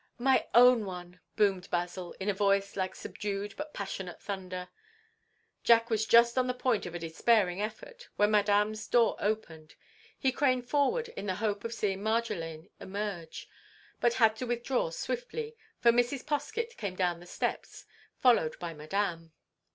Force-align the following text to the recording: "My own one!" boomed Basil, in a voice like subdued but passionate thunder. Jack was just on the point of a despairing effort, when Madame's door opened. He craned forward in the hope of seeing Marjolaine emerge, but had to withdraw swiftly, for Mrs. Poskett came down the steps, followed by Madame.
"My 0.17 0.47
own 0.55 0.83
one!" 0.87 1.19
boomed 1.35 1.69
Basil, 1.69 2.13
in 2.13 2.27
a 2.27 2.33
voice 2.33 2.75
like 2.75 2.95
subdued 2.95 3.53
but 3.55 3.71
passionate 3.71 4.19
thunder. 4.19 4.69
Jack 5.63 5.91
was 5.91 6.07
just 6.07 6.39
on 6.39 6.47
the 6.47 6.55
point 6.55 6.87
of 6.87 6.95
a 6.95 6.97
despairing 6.97 7.61
effort, 7.61 8.09
when 8.15 8.31
Madame's 8.31 8.87
door 8.87 9.15
opened. 9.19 9.75
He 10.17 10.31
craned 10.31 10.67
forward 10.67 11.09
in 11.09 11.27
the 11.27 11.35
hope 11.35 11.63
of 11.63 11.71
seeing 11.75 12.01
Marjolaine 12.01 12.71
emerge, 12.79 13.47
but 13.99 14.15
had 14.15 14.35
to 14.37 14.47
withdraw 14.47 14.89
swiftly, 14.89 15.55
for 15.79 15.91
Mrs. 15.91 16.25
Poskett 16.25 16.77
came 16.77 16.95
down 16.95 17.19
the 17.19 17.27
steps, 17.27 17.85
followed 18.19 18.57
by 18.57 18.73
Madame. 18.73 19.33